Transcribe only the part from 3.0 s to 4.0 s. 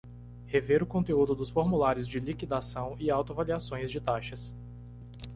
auto-avaliações